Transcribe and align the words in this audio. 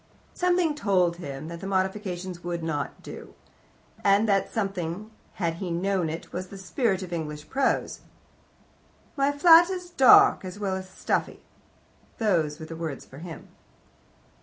"Something 0.33 0.73
told 0.73 1.17
him 1.17 1.47
that 1.49 1.59
the 1.59 1.67
modifications 1.67 2.43
would 2.43 2.63
not 2.63 3.03
do; 3.03 3.35
and 4.03 4.27
that 4.27 4.51
something, 4.51 5.11
had 5.33 5.57
he 5.57 5.69
known 5.69 6.09
it, 6.09 6.33
was 6.33 6.47
the 6.47 6.57
spirit 6.57 7.03
of 7.03 7.13
English 7.13 7.47
Prose. 7.51 7.99
"My 9.15 9.31
flat 9.31 9.69
is 9.69 9.91
dark 9.91 10.43
as 10.43 10.57
well 10.57 10.75
as 10.75 10.89
stuffy." 10.89 11.43
Those 12.17 12.59
were 12.59 12.65
the 12.65 12.75
words 12.75 13.05
for 13.05 13.19
him. 13.19 13.49